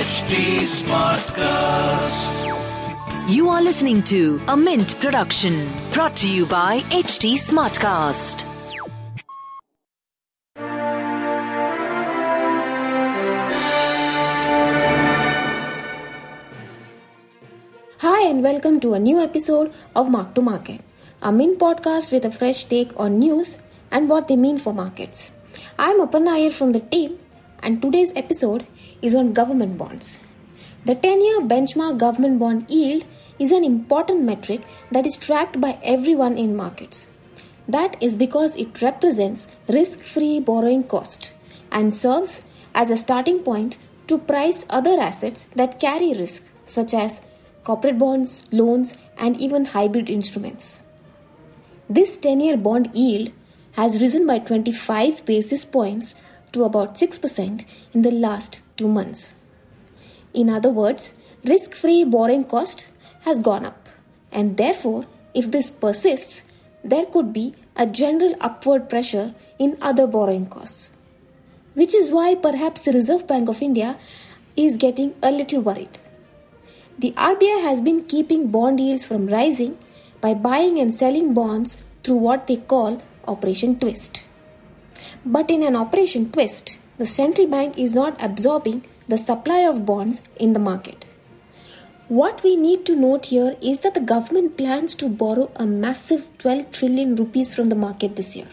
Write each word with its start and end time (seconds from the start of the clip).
HT 0.00 0.64
Smartcast. 0.64 2.36
You 3.28 3.50
are 3.50 3.60
listening 3.60 4.02
to 4.04 4.40
a 4.48 4.56
Mint 4.56 4.98
production 4.98 5.68
brought 5.92 6.16
to 6.16 6.26
you 6.26 6.46
by 6.46 6.80
HT 6.88 7.34
Smartcast. 7.36 8.46
Hi, 17.98 18.26
and 18.26 18.42
welcome 18.42 18.80
to 18.80 18.94
a 18.94 18.98
new 18.98 19.20
episode 19.20 19.70
of 19.94 20.08
Mark 20.08 20.34
to 20.34 20.40
Market, 20.40 20.80
a 21.20 21.30
Mint 21.30 21.58
podcast 21.58 22.10
with 22.10 22.24
a 22.24 22.30
fresh 22.30 22.64
take 22.64 22.98
on 22.98 23.18
news 23.18 23.58
and 23.90 24.08
what 24.08 24.28
they 24.28 24.36
mean 24.36 24.56
for 24.58 24.72
markets. 24.72 25.34
I'm 25.78 26.00
Aparna 26.00 26.36
Iyer 26.38 26.50
from 26.50 26.72
the 26.72 26.80
team, 26.80 27.18
and 27.62 27.82
today's 27.82 28.14
episode 28.16 28.66
is 29.02 29.14
on 29.14 29.32
government 29.32 29.78
bonds. 29.78 30.20
The 30.84 30.94
10 30.94 31.20
year 31.22 31.40
benchmark 31.40 31.98
government 31.98 32.38
bond 32.38 32.70
yield 32.70 33.04
is 33.38 33.52
an 33.52 33.64
important 33.64 34.22
metric 34.22 34.62
that 34.90 35.06
is 35.06 35.16
tracked 35.16 35.60
by 35.60 35.78
everyone 35.82 36.38
in 36.38 36.56
markets. 36.56 37.06
That 37.68 37.96
is 38.02 38.16
because 38.16 38.56
it 38.56 38.80
represents 38.82 39.48
risk 39.68 40.00
free 40.00 40.40
borrowing 40.40 40.84
cost 40.84 41.34
and 41.70 41.94
serves 41.94 42.42
as 42.74 42.90
a 42.90 42.96
starting 42.96 43.40
point 43.40 43.78
to 44.06 44.18
price 44.18 44.64
other 44.68 44.98
assets 44.98 45.44
that 45.56 45.78
carry 45.78 46.12
risk, 46.14 46.44
such 46.64 46.94
as 46.94 47.20
corporate 47.62 47.98
bonds, 47.98 48.44
loans, 48.50 48.96
and 49.18 49.40
even 49.40 49.66
hybrid 49.66 50.10
instruments. 50.10 50.82
This 51.88 52.16
10 52.18 52.40
year 52.40 52.56
bond 52.56 52.90
yield 52.94 53.32
has 53.72 54.00
risen 54.00 54.26
by 54.26 54.38
25 54.38 55.24
basis 55.24 55.64
points 55.64 56.14
to 56.52 56.64
about 56.64 56.94
6% 56.94 57.64
in 57.92 58.02
the 58.02 58.10
last 58.10 58.62
two 58.80 58.88
months. 58.88 59.34
In 60.42 60.50
other 60.58 60.70
words, 60.82 61.14
risk 61.52 61.74
free 61.74 62.02
borrowing 62.04 62.44
cost 62.44 62.86
has 63.26 63.38
gone 63.48 63.66
up, 63.70 63.88
and 64.32 64.56
therefore, 64.56 65.04
if 65.34 65.50
this 65.50 65.70
persists, 65.70 66.42
there 66.82 67.04
could 67.04 67.32
be 67.32 67.52
a 67.76 67.86
general 67.86 68.34
upward 68.40 68.88
pressure 68.88 69.34
in 69.58 69.76
other 69.80 70.06
borrowing 70.06 70.46
costs. 70.46 70.90
Which 71.74 71.94
is 71.94 72.10
why 72.10 72.34
perhaps 72.34 72.82
the 72.82 72.92
Reserve 72.92 73.26
Bank 73.26 73.48
of 73.48 73.62
India 73.62 73.96
is 74.56 74.76
getting 74.76 75.14
a 75.22 75.30
little 75.30 75.60
worried. 75.60 75.98
The 76.98 77.12
RBI 77.12 77.62
has 77.62 77.80
been 77.80 78.04
keeping 78.04 78.48
bond 78.56 78.80
yields 78.80 79.04
from 79.04 79.26
rising 79.26 79.78
by 80.20 80.34
buying 80.34 80.78
and 80.78 80.92
selling 80.92 81.32
bonds 81.34 81.76
through 82.02 82.16
what 82.16 82.46
they 82.46 82.56
call 82.56 83.00
Operation 83.28 83.78
Twist. 83.78 84.24
But 85.24 85.50
in 85.50 85.62
an 85.62 85.76
Operation 85.76 86.30
Twist, 86.30 86.78
the 87.00 87.06
central 87.06 87.46
bank 87.52 87.78
is 87.78 87.94
not 87.94 88.22
absorbing 88.22 88.80
the 89.08 89.16
supply 89.16 89.60
of 89.66 89.86
bonds 89.86 90.22
in 90.36 90.52
the 90.52 90.64
market. 90.70 91.06
What 92.08 92.42
we 92.42 92.56
need 92.56 92.84
to 92.86 92.94
note 92.94 93.26
here 93.26 93.56
is 93.62 93.78
that 93.80 93.94
the 93.94 94.06
government 94.10 94.58
plans 94.58 94.94
to 94.96 95.08
borrow 95.08 95.50
a 95.56 95.64
massive 95.64 96.26
12 96.38 96.72
trillion 96.72 97.14
rupees 97.16 97.54
from 97.54 97.70
the 97.70 97.80
market 97.84 98.16
this 98.16 98.36
year. 98.36 98.48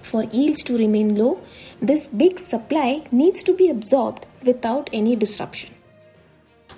For 0.00 0.22
yields 0.24 0.62
to 0.64 0.78
remain 0.78 1.16
low, 1.16 1.40
this 1.82 2.06
big 2.06 2.38
supply 2.38 3.02
needs 3.10 3.42
to 3.42 3.54
be 3.54 3.68
absorbed 3.68 4.24
without 4.42 4.88
any 4.94 5.14
disruption. 5.14 5.74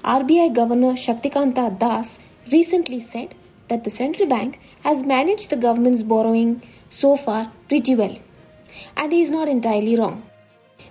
RBI 0.04 0.52
Governor 0.52 0.94
Shaktikanta 0.94 1.78
Das 1.78 2.18
recently 2.50 2.98
said 2.98 3.36
that 3.68 3.84
the 3.84 3.90
central 3.90 4.28
bank 4.28 4.58
has 4.82 5.04
managed 5.04 5.50
the 5.50 5.62
government's 5.68 6.02
borrowing 6.02 6.60
so 6.88 7.14
far 7.14 7.52
pretty 7.68 7.94
well. 7.94 8.18
And 8.96 9.12
he 9.12 9.22
is 9.22 9.30
not 9.30 9.46
entirely 9.46 9.96
wrong. 9.96 10.24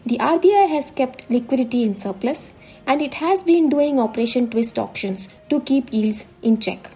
The 0.05 0.17
RBI 0.17 0.69
has 0.69 0.91
kept 0.91 1.29
liquidity 1.29 1.83
in 1.83 1.95
surplus 1.95 2.53
and 2.87 3.01
it 3.01 3.15
has 3.15 3.43
been 3.43 3.69
doing 3.69 3.99
Operation 3.99 4.49
Twist 4.49 4.79
auctions 4.79 5.29
to 5.49 5.59
keep 5.61 5.93
yields 5.93 6.25
in 6.41 6.59
check. 6.59 6.91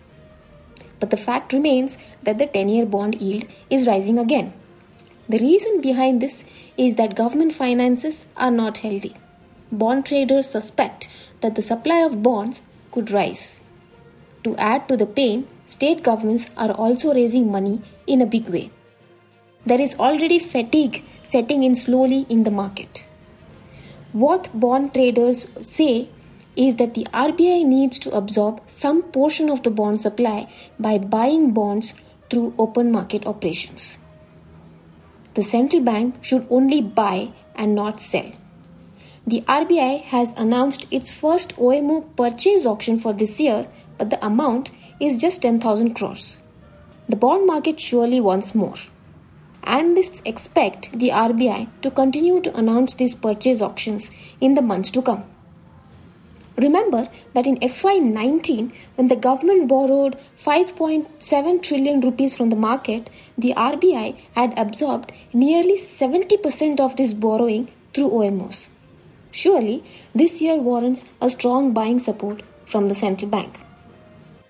But 0.99 1.09
the 1.09 1.17
fact 1.17 1.53
remains 1.53 1.97
that 2.23 2.37
the 2.37 2.47
10 2.47 2.69
year 2.69 2.85
bond 2.85 3.21
yield 3.21 3.45
is 3.69 3.87
rising 3.87 4.17
again. 4.17 4.53
The 5.29 5.39
reason 5.39 5.81
behind 5.81 6.21
this 6.21 6.45
is 6.77 6.95
that 6.95 7.15
government 7.15 7.53
finances 7.53 8.25
are 8.37 8.51
not 8.51 8.79
healthy. 8.79 9.15
Bond 9.71 10.05
traders 10.05 10.49
suspect 10.49 11.09
that 11.41 11.55
the 11.55 11.61
supply 11.61 11.99
of 11.99 12.21
bonds 12.23 12.61
could 12.91 13.11
rise. 13.11 13.59
To 14.43 14.55
add 14.57 14.87
to 14.89 14.97
the 14.97 15.05
pain, 15.05 15.47
state 15.65 16.03
governments 16.03 16.51
are 16.57 16.71
also 16.71 17.13
raising 17.13 17.51
money 17.51 17.81
in 18.05 18.21
a 18.21 18.25
big 18.25 18.49
way. 18.49 18.71
There 19.65 19.79
is 19.79 19.95
already 19.95 20.39
fatigue 20.39 21.03
setting 21.33 21.63
in 21.63 21.75
slowly 21.75 22.25
in 22.29 22.43
the 22.43 22.51
market. 22.51 23.05
What 24.11 24.49
bond 24.53 24.93
traders 24.93 25.47
say 25.61 26.09
is 26.55 26.75
that 26.75 26.93
the 26.93 27.07
RBI 27.11 27.65
needs 27.65 27.97
to 27.99 28.11
absorb 28.11 28.61
some 28.67 29.01
portion 29.01 29.49
of 29.49 29.63
the 29.63 29.71
bond 29.71 30.01
supply 30.01 30.47
by 30.79 30.99
buying 30.99 31.51
bonds 31.51 31.95
through 32.29 32.53
open 32.59 32.91
market 32.91 33.25
operations. 33.25 33.97
The 35.33 35.41
central 35.41 35.81
bank 35.81 36.23
should 36.23 36.45
only 36.51 36.81
buy 36.81 37.33
and 37.55 37.73
not 37.73 37.99
sell. 37.99 38.31
The 39.25 39.41
RBI 39.41 40.01
has 40.13 40.33
announced 40.37 40.87
its 40.91 41.11
first 41.19 41.53
OMO 41.57 42.01
purchase 42.15 42.67
auction 42.67 42.97
for 42.97 43.13
this 43.13 43.39
year, 43.39 43.67
but 43.97 44.11
the 44.11 44.23
amount 44.23 44.69
is 44.99 45.17
just 45.17 45.41
10,000 45.41 45.95
crores. 45.95 46.39
The 47.09 47.15
bond 47.15 47.47
market 47.47 47.79
surely 47.79 48.21
wants 48.21 48.53
more. 48.53 48.75
Analysts 49.65 50.21
expect 50.25 50.91
the 50.91 51.09
RBI 51.09 51.69
to 51.81 51.89
continue 51.89 52.41
to 52.41 52.55
announce 52.55 52.93
these 52.93 53.15
purchase 53.15 53.61
auctions 53.61 54.11
in 54.41 54.55
the 54.55 54.61
months 54.61 54.91
to 54.91 55.01
come. 55.01 55.23
Remember 56.57 57.09
that 57.33 57.47
in 57.47 57.57
FY19, 57.57 58.71
when 58.95 59.07
the 59.07 59.15
government 59.15 59.67
borrowed 59.67 60.17
5.7 60.37 61.63
trillion 61.63 61.99
rupees 62.01 62.35
from 62.35 62.49
the 62.49 62.55
market, 62.55 63.09
the 63.37 63.53
RBI 63.55 64.15
had 64.35 64.57
absorbed 64.57 65.11
nearly 65.33 65.77
70% 65.77 66.79
of 66.79 66.95
this 66.95 67.13
borrowing 67.13 67.71
through 67.93 68.09
OMOs. 68.09 68.67
Surely, 69.31 69.83
this 70.13 70.41
year 70.41 70.57
warrants 70.57 71.05
a 71.19 71.29
strong 71.29 71.73
buying 71.73 71.99
support 71.99 72.43
from 72.67 72.87
the 72.87 72.95
central 72.95 73.31
bank. 73.31 73.59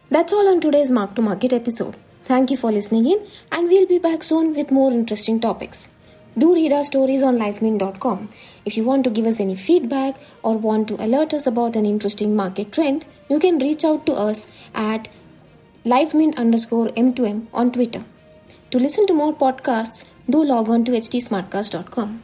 That's 0.10 0.34
all 0.34 0.50
on 0.50 0.60
today's 0.60 0.92
Mark 0.92 1.16
to 1.16 1.22
Market 1.22 1.54
episode. 1.54 1.96
Thank 2.26 2.52
you 2.52 2.58
for 2.58 2.72
listening 2.72 3.06
in, 3.06 3.26
and 3.52 3.68
we'll 3.68 3.86
be 3.86 4.00
back 4.00 4.24
soon 4.24 4.54
with 4.56 4.72
more 4.72 4.92
interesting 4.92 5.40
topics. 5.42 5.90
Do 6.38 6.56
read 6.56 6.72
our 6.72 6.84
stories 6.84 7.22
on 7.22 7.38
livemint.com. 7.38 8.30
If 8.66 8.78
you 8.78 8.84
want 8.86 9.04
to 9.04 9.10
give 9.10 9.26
us 9.26 9.40
any 9.40 9.56
feedback 9.56 10.16
or 10.42 10.58
want 10.58 10.88
to 10.88 10.96
alert 11.04 11.34
us 11.34 11.46
about 11.46 11.76
an 11.76 11.86
interesting 11.86 12.36
market 12.36 12.72
trend, 12.72 13.06
you 13.30 13.40
can 13.40 13.60
reach 13.60 13.84
out 13.84 14.06
to 14.06 14.14
us 14.14 14.48
at 14.74 15.10
livemint 15.86 16.38
underscore 16.38 16.88
m2m 16.90 17.48
on 17.54 17.72
Twitter. 17.72 18.06
To 18.72 18.80
listen 18.80 19.06
to 19.08 19.14
more 19.14 19.34
podcasts, 19.34 20.06
do 20.30 20.44
log 20.44 20.70
on 20.70 20.86
to 20.86 20.92
htsmartcast.com. 20.94 22.24